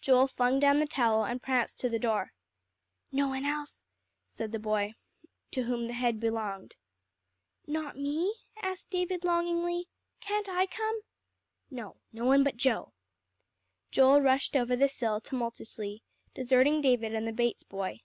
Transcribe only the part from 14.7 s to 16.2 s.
the sill tumultuously,